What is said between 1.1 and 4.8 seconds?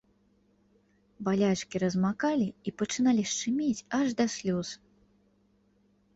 Балячкі размакалі і пачыналі шчымець аж да слёз.